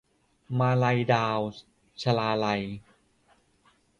[0.59, 1.39] มาลัยดาว-
[2.01, 2.63] ชลาลัย